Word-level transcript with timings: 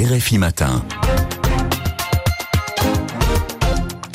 RFI 0.00 0.38
Matin. 0.38 1.49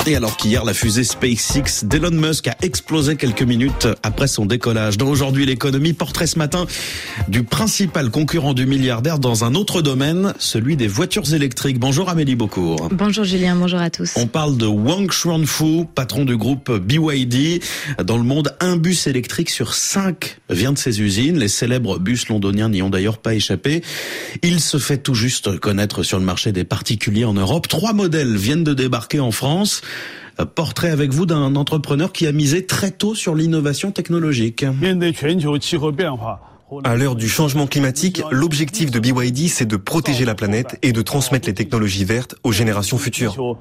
Et 0.08 0.14
alors 0.14 0.36
qu'hier, 0.36 0.64
la 0.64 0.72
fusée 0.72 1.02
SpaceX 1.02 1.84
d'Elon 1.84 2.12
Musk 2.12 2.46
a 2.46 2.54
explosé 2.62 3.16
quelques 3.16 3.42
minutes 3.42 3.88
après 4.04 4.28
son 4.28 4.46
décollage. 4.46 4.98
Dans 4.98 5.08
Aujourd'hui 5.08 5.46
l'économie, 5.46 5.94
portrait 5.94 6.28
ce 6.28 6.38
matin 6.38 6.66
du 7.26 7.42
principal 7.42 8.10
concurrent 8.10 8.54
du 8.54 8.66
milliardaire 8.66 9.18
dans 9.18 9.42
un 9.42 9.56
autre 9.56 9.82
domaine, 9.82 10.32
celui 10.38 10.76
des 10.76 10.86
voitures 10.86 11.34
électriques. 11.34 11.80
Bonjour 11.80 12.08
Amélie 12.08 12.36
Beaucourt. 12.36 12.88
Bonjour 12.92 13.24
Julien, 13.24 13.56
bonjour 13.56 13.80
à 13.80 13.90
tous. 13.90 14.12
On 14.14 14.28
parle 14.28 14.56
de 14.56 14.66
Wang 14.66 15.08
Xuanfu, 15.08 15.86
patron 15.92 16.24
du 16.24 16.36
groupe 16.36 16.70
BYD. 16.70 17.60
Dans 18.04 18.16
le 18.16 18.22
monde, 18.22 18.54
un 18.60 18.76
bus 18.76 19.08
électrique 19.08 19.50
sur 19.50 19.74
cinq 19.74 20.38
vient 20.50 20.72
de 20.72 20.78
ses 20.78 21.00
usines. 21.00 21.36
Les 21.36 21.48
célèbres 21.48 21.98
bus 21.98 22.28
londoniens 22.28 22.68
n'y 22.68 22.80
ont 22.80 22.90
d'ailleurs 22.90 23.18
pas 23.18 23.34
échappé. 23.34 23.82
Il 24.44 24.60
se 24.60 24.78
fait 24.78 24.98
tout 24.98 25.14
juste 25.14 25.58
connaître 25.58 26.04
sur 26.04 26.20
le 26.20 26.24
marché 26.24 26.52
des 26.52 26.64
particuliers 26.64 27.24
en 27.24 27.34
Europe. 27.34 27.66
Trois 27.66 27.92
modèles 27.92 28.36
viennent 28.36 28.62
de 28.62 28.72
débarquer 28.72 29.18
en 29.18 29.32
France. 29.32 29.82
Portrait 30.54 30.90
avec 30.90 31.12
vous 31.12 31.24
d'un 31.24 31.56
entrepreneur 31.56 32.12
qui 32.12 32.26
a 32.26 32.32
misé 32.32 32.66
très 32.66 32.90
tôt 32.90 33.14
sur 33.14 33.34
l'innovation 33.34 33.90
technologique. 33.90 34.66
À 36.84 36.96
l'heure 36.96 37.14
du 37.14 37.28
changement 37.28 37.66
climatique, 37.66 38.22
l'objectif 38.30 38.90
de 38.90 38.98
BYD, 38.98 39.48
c'est 39.48 39.66
de 39.66 39.76
protéger 39.76 40.24
la 40.24 40.34
planète 40.34 40.78
et 40.82 40.92
de 40.92 41.00
transmettre 41.00 41.46
les 41.46 41.54
technologies 41.54 42.04
vertes 42.04 42.34
aux 42.42 42.52
générations 42.52 42.98
futures. 42.98 43.56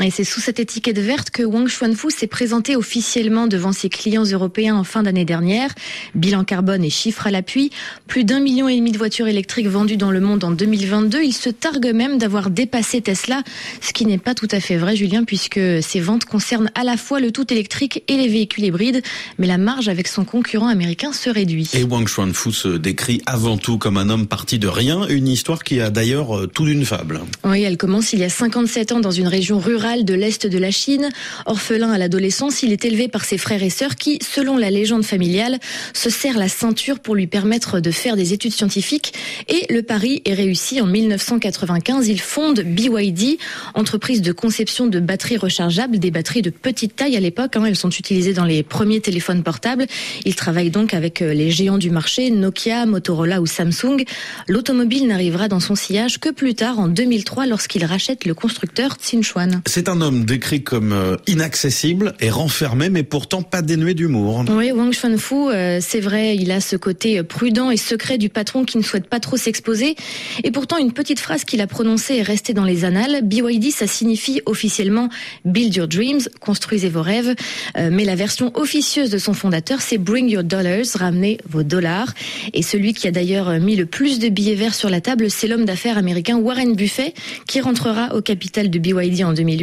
Et 0.00 0.10
c'est 0.10 0.24
sous 0.24 0.40
cette 0.40 0.58
étiquette 0.58 0.98
verte 0.98 1.30
que 1.30 1.42
Wang 1.42 1.68
Xuanfu 1.68 2.10
s'est 2.10 2.26
présenté 2.26 2.76
officiellement 2.76 3.46
devant 3.46 3.72
ses 3.72 3.90
clients 3.90 4.24
européens 4.24 4.74
en 4.74 4.84
fin 4.84 5.02
d'année 5.02 5.26
dernière. 5.26 5.70
Bilan 6.14 6.44
carbone 6.44 6.82
et 6.82 6.88
chiffres 6.88 7.26
à 7.26 7.30
l'appui. 7.30 7.70
Plus 8.06 8.24
d'un 8.24 8.40
million 8.40 8.68
et 8.68 8.76
demi 8.76 8.90
de 8.90 8.98
voitures 8.98 9.28
électriques 9.28 9.68
vendues 9.68 9.98
dans 9.98 10.10
le 10.10 10.20
monde 10.20 10.44
en 10.44 10.50
2022. 10.50 11.22
Il 11.22 11.34
se 11.34 11.50
targue 11.50 11.92
même 11.94 12.16
d'avoir 12.16 12.48
dépassé 12.48 13.02
Tesla, 13.02 13.42
ce 13.82 13.92
qui 13.92 14.06
n'est 14.06 14.18
pas 14.18 14.34
tout 14.34 14.48
à 14.50 14.60
fait 14.60 14.78
vrai, 14.78 14.96
Julien, 14.96 15.24
puisque 15.24 15.60
ses 15.82 16.00
ventes 16.00 16.24
concernent 16.24 16.70
à 16.74 16.84
la 16.84 16.96
fois 16.96 17.20
le 17.20 17.30
tout 17.30 17.52
électrique 17.52 18.02
et 18.08 18.16
les 18.16 18.28
véhicules 18.28 18.64
hybrides. 18.64 19.02
Mais 19.38 19.46
la 19.46 19.58
marge 19.58 19.88
avec 19.88 20.08
son 20.08 20.24
concurrent 20.24 20.68
américain 20.68 21.12
se 21.12 21.28
réduit. 21.28 21.68
Et 21.74 21.84
Wang 21.84 22.06
Xuanfu 22.06 22.50
se 22.50 22.68
décrit 22.68 23.20
avant 23.26 23.58
tout 23.58 23.76
comme 23.76 23.98
un 23.98 24.08
homme 24.08 24.26
parti 24.26 24.58
de 24.58 24.68
rien. 24.68 25.06
Une 25.08 25.28
histoire 25.28 25.62
qui 25.62 25.80
a 25.82 25.90
d'ailleurs 25.90 26.36
euh, 26.38 26.46
tout 26.46 26.64
d'une 26.64 26.86
fable. 26.86 27.20
Oui, 27.44 27.62
elle 27.62 27.76
commence 27.76 28.14
il 28.14 28.20
y 28.20 28.24
a 28.24 28.30
57 28.30 28.92
ans 28.92 29.00
dans 29.00 29.10
une 29.10 29.28
région 29.28 29.58
rurale 29.58 29.81
de 29.82 30.14
l'Est 30.14 30.46
de 30.46 30.58
la 30.58 30.70
Chine. 30.70 31.08
Orphelin 31.44 31.90
à 31.90 31.98
l'adolescence, 31.98 32.62
il 32.62 32.72
est 32.72 32.84
élevé 32.84 33.08
par 33.08 33.24
ses 33.24 33.36
frères 33.36 33.64
et 33.64 33.70
sœurs 33.70 33.96
qui, 33.96 34.20
selon 34.22 34.56
la 34.56 34.70
légende 34.70 35.04
familiale, 35.04 35.58
se 35.92 36.08
serrent 36.08 36.38
la 36.38 36.48
ceinture 36.48 37.00
pour 37.00 37.16
lui 37.16 37.26
permettre 37.26 37.80
de 37.80 37.90
faire 37.90 38.14
des 38.14 38.32
études 38.32 38.52
scientifiques. 38.52 39.12
Et 39.48 39.66
le 39.72 39.82
pari 39.82 40.22
est 40.24 40.34
réussi 40.34 40.80
en 40.80 40.86
1995. 40.86 42.06
Il 42.06 42.20
fonde 42.20 42.60
BYD, 42.60 43.38
entreprise 43.74 44.22
de 44.22 44.30
conception 44.30 44.86
de 44.86 45.00
batteries 45.00 45.36
rechargeables, 45.36 45.98
des 45.98 46.12
batteries 46.12 46.42
de 46.42 46.50
petite 46.50 46.94
taille 46.94 47.16
à 47.16 47.20
l'époque. 47.20 47.56
Hein. 47.56 47.64
elles 47.64 47.74
sont 47.74 47.90
utilisées 47.90 48.34
dans 48.34 48.44
les 48.44 48.62
premiers 48.62 49.00
téléphones 49.00 49.42
portables. 49.42 49.86
Il 50.24 50.36
travaille 50.36 50.70
donc 50.70 50.94
avec 50.94 51.22
euh, 51.22 51.34
les 51.34 51.50
géants 51.50 51.78
du 51.78 51.90
marché, 51.90 52.30
Nokia, 52.30 52.86
Motorola 52.86 53.40
ou 53.40 53.46
Samsung. 53.46 54.04
L'automobile 54.46 55.08
n'arrivera 55.08 55.48
dans 55.48 55.60
son 55.60 55.74
sillage 55.74 56.20
que 56.20 56.28
plus 56.28 56.54
tard, 56.54 56.78
en 56.78 56.86
2003, 56.86 57.46
lorsqu'il 57.46 57.84
rachète 57.84 58.26
le 58.26 58.34
constructeur 58.34 58.94
Tsinchuan. 58.94 59.60
C'est 59.74 59.88
un 59.88 60.02
homme 60.02 60.26
décrit 60.26 60.62
comme 60.62 60.92
euh, 60.92 61.16
inaccessible 61.26 62.12
et 62.20 62.28
renfermé, 62.28 62.90
mais 62.90 63.04
pourtant 63.04 63.40
pas 63.40 63.62
dénué 63.62 63.94
d'humour. 63.94 64.44
Oui, 64.50 64.70
Wang 64.70 64.90
Xuanfu, 64.90 65.48
euh, 65.48 65.78
c'est 65.80 66.00
vrai, 66.00 66.36
il 66.36 66.50
a 66.50 66.60
ce 66.60 66.76
côté 66.76 67.22
prudent 67.22 67.70
et 67.70 67.78
secret 67.78 68.18
du 68.18 68.28
patron 68.28 68.66
qui 68.66 68.76
ne 68.76 68.82
souhaite 68.82 69.08
pas 69.08 69.18
trop 69.18 69.38
s'exposer. 69.38 69.96
Et 70.44 70.50
pourtant, 70.50 70.76
une 70.76 70.92
petite 70.92 71.20
phrase 71.20 71.44
qu'il 71.44 71.62
a 71.62 71.66
prononcée 71.66 72.16
est 72.16 72.22
restée 72.22 72.52
dans 72.52 72.66
les 72.66 72.84
annales. 72.84 73.22
BYD, 73.22 73.70
ça 73.70 73.86
signifie 73.86 74.42
officiellement 74.44 75.08
Build 75.46 75.74
Your 75.74 75.88
Dreams, 75.88 76.20
construisez 76.38 76.90
vos 76.90 77.00
rêves. 77.00 77.34
Euh, 77.78 77.88
mais 77.90 78.04
la 78.04 78.14
version 78.14 78.52
officieuse 78.52 79.08
de 79.08 79.16
son 79.16 79.32
fondateur, 79.32 79.80
c'est 79.80 79.96
Bring 79.96 80.28
Your 80.28 80.44
Dollars, 80.44 80.84
ramenez 80.98 81.38
vos 81.48 81.62
dollars. 81.62 82.12
Et 82.52 82.60
celui 82.60 82.92
qui 82.92 83.08
a 83.08 83.10
d'ailleurs 83.10 83.58
mis 83.58 83.76
le 83.76 83.86
plus 83.86 84.18
de 84.18 84.28
billets 84.28 84.54
verts 84.54 84.74
sur 84.74 84.90
la 84.90 85.00
table, 85.00 85.30
c'est 85.30 85.48
l'homme 85.48 85.64
d'affaires 85.64 85.96
américain 85.96 86.36
Warren 86.36 86.74
Buffett, 86.74 87.14
qui 87.46 87.62
rentrera 87.62 88.14
au 88.14 88.20
capital 88.20 88.68
de 88.68 88.78
BYD 88.78 89.24
en 89.24 89.32
2008 89.32 89.61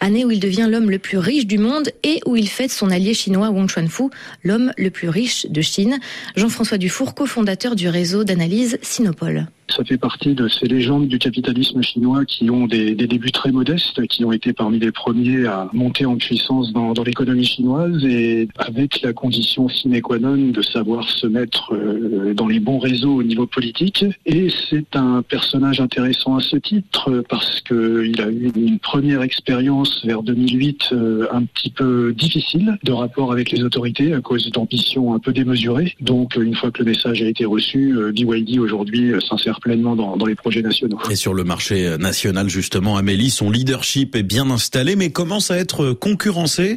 année 0.00 0.24
où 0.24 0.30
il 0.30 0.40
devient 0.40 0.66
l'homme 0.70 0.90
le 0.90 0.98
plus 0.98 1.18
riche 1.18 1.46
du 1.46 1.58
monde 1.58 1.90
et 2.02 2.20
où 2.26 2.36
il 2.36 2.48
fête 2.48 2.70
son 2.70 2.90
allié 2.90 3.14
chinois 3.14 3.50
Wang 3.50 3.68
Chuanfu, 3.68 4.04
l'homme 4.42 4.72
le 4.76 4.90
plus 4.90 5.08
riche 5.08 5.46
de 5.46 5.60
Chine. 5.60 5.98
Jean-François 6.36 6.78
Dufour, 6.78 7.14
cofondateur 7.14 7.76
du 7.76 7.88
réseau 7.88 8.24
d'analyse 8.24 8.78
Sinopol. 8.82 9.46
Ça 9.76 9.82
fait 9.82 9.98
partie 9.98 10.34
de 10.34 10.46
ces 10.46 10.66
légendes 10.66 11.08
du 11.08 11.18
capitalisme 11.18 11.82
chinois 11.82 12.24
qui 12.24 12.48
ont 12.48 12.68
des, 12.68 12.94
débuts 12.94 13.32
très 13.32 13.50
modestes, 13.50 14.06
qui 14.06 14.24
ont 14.24 14.30
été 14.30 14.52
parmi 14.52 14.78
les 14.78 14.92
premiers 14.92 15.46
à 15.46 15.68
monter 15.72 16.06
en 16.06 16.16
puissance 16.16 16.72
dans, 16.72 16.92
dans 16.92 17.02
l'économie 17.02 17.44
chinoise 17.44 18.04
et 18.04 18.46
avec 18.56 19.02
la 19.02 19.12
condition 19.12 19.68
sine 19.68 20.00
qua 20.00 20.20
non 20.20 20.36
de 20.36 20.62
savoir 20.62 21.08
se 21.08 21.26
mettre 21.26 21.74
euh, 21.74 22.34
dans 22.34 22.46
les 22.46 22.60
bons 22.60 22.78
réseaux 22.78 23.16
au 23.16 23.22
niveau 23.24 23.46
politique. 23.46 24.04
Et 24.26 24.48
c'est 24.70 24.94
un 24.94 25.22
personnage 25.22 25.80
intéressant 25.80 26.36
à 26.36 26.40
ce 26.40 26.56
titre 26.56 27.24
parce 27.28 27.60
qu'il 27.62 28.20
a 28.20 28.30
eu 28.30 28.52
une 28.54 28.78
première 28.78 29.22
expérience 29.22 30.04
vers 30.04 30.22
2008 30.22 30.90
euh, 30.92 31.26
un 31.32 31.42
petit 31.44 31.70
peu 31.70 32.12
difficile 32.12 32.78
de 32.84 32.92
rapport 32.92 33.32
avec 33.32 33.50
les 33.50 33.64
autorités 33.64 34.14
à 34.14 34.20
cause 34.20 34.48
d'ambitions 34.52 35.14
un 35.14 35.18
peu 35.18 35.32
démesurées. 35.32 35.96
Donc 36.00 36.36
une 36.36 36.54
fois 36.54 36.70
que 36.70 36.82
le 36.84 36.90
message 36.90 37.22
a 37.22 37.26
été 37.26 37.44
reçu, 37.44 37.96
euh, 37.96 38.12
BYD 38.12 38.60
aujourd'hui 38.60 39.12
s'insère 39.20 39.60
pleinement 39.64 39.96
dans, 39.96 40.16
dans, 40.16 40.26
les 40.26 40.34
projets 40.34 40.60
nationaux. 40.60 40.98
Et 41.10 41.16
sur 41.16 41.32
le 41.32 41.42
marché 41.42 41.96
national, 41.98 42.48
justement, 42.50 42.96
Amélie, 42.96 43.30
son 43.30 43.50
leadership 43.50 44.14
est 44.14 44.22
bien 44.22 44.50
installé, 44.50 44.94
mais 44.94 45.10
commence 45.10 45.50
à 45.50 45.56
être 45.56 45.92
concurrencé 45.92 46.76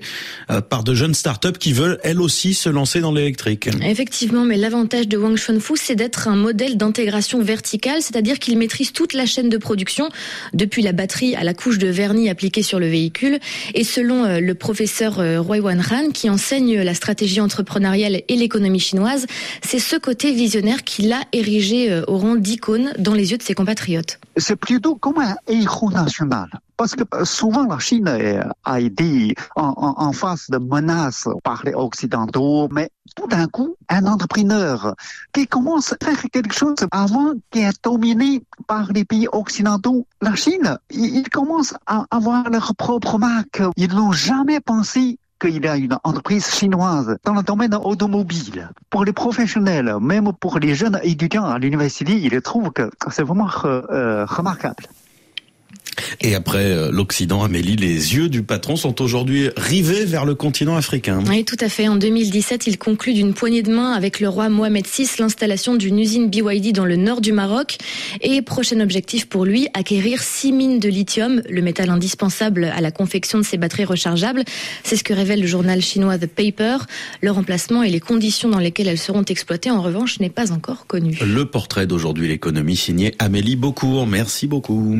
euh, 0.49 0.61
par 0.61 0.83
de 0.85 0.93
jeunes 0.93 1.13
startups 1.13 1.59
qui 1.59 1.73
veulent, 1.73 1.99
elles 2.03 2.21
aussi, 2.21 2.53
se 2.53 2.69
lancer 2.69 3.01
dans 3.01 3.11
l'électrique. 3.11 3.69
Effectivement, 3.83 4.45
mais 4.45 4.55
l'avantage 4.55 5.07
de 5.09 5.17
Wang 5.17 5.35
Xuanfu, 5.35 5.73
c'est 5.75 5.95
d'être 5.95 6.29
un 6.29 6.37
modèle 6.37 6.77
d'intégration 6.77 7.41
verticale, 7.43 8.01
c'est-à-dire 8.01 8.39
qu'il 8.39 8.57
maîtrise 8.57 8.93
toute 8.93 9.13
la 9.13 9.25
chaîne 9.25 9.49
de 9.49 9.57
production, 9.57 10.07
depuis 10.53 10.81
la 10.81 10.93
batterie 10.93 11.35
à 11.35 11.43
la 11.43 11.53
couche 11.53 11.79
de 11.79 11.87
vernis 11.87 12.29
appliquée 12.29 12.63
sur 12.63 12.79
le 12.79 12.87
véhicule. 12.87 13.39
Et 13.73 13.83
selon 13.83 14.23
euh, 14.23 14.39
le 14.39 14.55
professeur 14.55 15.19
euh, 15.19 15.41
Roy 15.41 15.59
Wan 15.59 15.83
Han, 15.91 16.11
qui 16.13 16.29
enseigne 16.29 16.81
la 16.81 16.93
stratégie 16.93 17.41
entrepreneuriale 17.41 18.21
et 18.27 18.35
l'économie 18.35 18.79
chinoise, 18.79 19.25
c'est 19.61 19.79
ce 19.79 19.97
côté 19.97 20.31
visionnaire 20.31 20.85
qui 20.85 21.01
l'a 21.01 21.21
érigé 21.33 22.01
au 22.07 22.17
rang 22.17 22.35
d'icône 22.35 22.66
dans 23.00 23.13
les 23.13 23.31
yeux 23.31 23.38
de 23.38 23.44
ses 23.44 23.53
compatriotes. 23.53 24.19
C'est 24.35 24.55
plutôt 24.55 24.95
comme 24.95 25.19
un 25.19 25.35
héros 25.47 25.91
national. 25.91 26.50
Parce 26.75 26.94
que 26.94 27.03
euh, 27.16 27.25
souvent 27.25 27.66
la 27.66 27.79
Chine 27.79 28.07
a 28.63 28.79
été 28.79 29.33
en, 29.55 30.11
face 30.13 30.50
de 30.50 30.57
menaces 30.59 31.28
par 31.44 31.63
les 31.66 31.73
Occidentaux, 31.73 32.67
mais 32.72 32.89
tout 33.16 33.28
d'un 33.28 33.47
coup, 33.47 33.75
un 33.89 34.05
entrepreneur 34.05 34.95
qui 35.33 35.47
commence 35.47 35.94
à 35.94 36.05
faire 36.05 36.22
quelque 36.31 36.53
chose 36.53 36.75
avant 36.91 37.33
qui 37.50 37.59
est 37.59 37.83
dominé 37.83 38.44
par 38.67 38.91
les 38.91 39.05
pays 39.05 39.28
occidentaux, 39.31 40.05
la 40.22 40.35
Chine, 40.35 40.78
ils 40.91 41.28
commencent 41.29 41.73
à 41.88 42.05
avoir 42.11 42.49
leur 42.49 42.75
propre 42.75 43.17
marque. 43.17 43.63
Ils 43.75 43.94
n'ont 43.95 44.11
jamais 44.11 44.59
pensé 44.59 45.17
qu'il 45.39 45.63
y 45.63 45.67
a 45.67 45.77
une 45.77 45.97
entreprise 46.03 46.47
chinoise 46.47 47.17
dans 47.23 47.33
le 47.33 47.43
domaine 47.43 47.75
automobile. 47.75 48.69
Pour 48.89 49.05
les 49.05 49.13
professionnels, 49.13 49.95
même 50.01 50.31
pour 50.33 50.59
les 50.59 50.75
jeunes 50.75 50.99
étudiants 51.03 51.45
à 51.45 51.59
l'université, 51.59 52.13
ils 52.13 52.41
trouvent 52.41 52.71
que 52.71 52.89
c'est 53.11 53.23
vraiment 53.23 53.49
euh, 53.65 54.25
remarquable. 54.25 54.83
Et 56.22 56.35
après 56.35 56.66
euh, 56.66 56.91
l'Occident, 56.91 57.44
Amélie, 57.44 57.75
les 57.75 58.16
yeux 58.16 58.30
du 58.30 58.44
patron 58.44 58.75
sont 58.75 59.02
aujourd'hui 59.02 59.50
rivés 59.56 60.06
vers 60.06 60.25
le 60.25 60.35
continent 60.35 60.75
africain. 60.75 61.24
Oui, 61.28 61.46
tout 61.46 61.58
à 61.59 61.69
fait. 61.69 61.88
En 61.88 61.96
2017, 61.96 62.68
il 62.68 62.78
conclut 62.78 63.13
d'une 63.13 63.34
poignée 63.34 63.63
de 63.63 63.72
main 63.72 63.94
avec 63.94 64.19
le 64.19 64.30
roi 64.30 64.50
Mohamed 64.50 64.85
VI 64.88 65.08
l'installation 65.19 65.75
d'une 65.75 66.00
usine 66.00 66.30
BYD 66.30 66.74
dans 66.74 66.85
le 66.85 66.96
nord 66.96 67.22
du 67.22 67.31
Maroc. 67.31 67.78
Et 68.22 68.41
prochain 68.41 68.79
objectif 68.79 69.28
pour 69.28 69.46
lui, 69.46 69.67
acquérir 69.73 70.22
six 70.22 70.52
mines 70.52 70.79
de 70.79 70.90
lithium, 70.90 71.41
le 71.49 71.61
métal 71.61 71.90
indispensable 71.90 72.66
à 72.66 72.82
la 72.82 72.91
confection 72.91 73.40
de 73.40 73.43
ses 73.43 73.58
batteries 73.58 73.85
rechargeables. 73.85 74.43
C'est 74.84 74.96
ce 74.96 75.03
que 75.03 75.14
révèle 75.14 75.41
le 75.41 75.47
journal 75.47 75.82
chinois 75.82 76.17
The 76.17 76.28
Paper. 76.28 76.78
Leur 77.22 77.38
emplacement 77.38 77.84
et 77.84 77.90
les 77.90 78.00
conditions 78.00 78.50
dans 78.50 78.59
lesquelles 78.59 78.88
elles 78.88 78.97
seront 78.97 79.23
exploitées, 79.23 79.72
en 79.72 79.82
revanche, 79.82 80.20
n'est 80.20 80.29
pas 80.29 80.52
encore 80.52 80.88
connu. 80.88 81.17
Le 81.26 81.46
portrait 81.46 81.88
d'aujourd'hui, 81.88 82.28
l'économie 82.28 82.76
signé 82.76 83.16
Amélie 83.20 83.55
Beaucourt. 83.55 84.08
Merci 84.08 84.47
beaucoup. 84.47 84.96